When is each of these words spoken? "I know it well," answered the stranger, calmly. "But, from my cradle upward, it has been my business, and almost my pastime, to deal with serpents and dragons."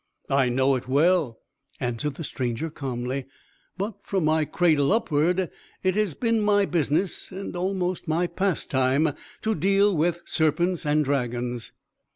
"I 0.31 0.49
know 0.49 0.73
it 0.73 0.87
well," 0.87 1.37
answered 1.79 2.15
the 2.15 2.23
stranger, 2.23 2.71
calmly. 2.71 3.25
"But, 3.77 3.97
from 4.01 4.25
my 4.25 4.45
cradle 4.45 4.91
upward, 4.91 5.51
it 5.83 5.93
has 5.93 6.15
been 6.15 6.41
my 6.41 6.65
business, 6.65 7.29
and 7.31 7.55
almost 7.55 8.07
my 8.07 8.25
pastime, 8.25 9.13
to 9.43 9.53
deal 9.53 9.95
with 9.95 10.23
serpents 10.25 10.87
and 10.87 11.05
dragons." 11.05 11.71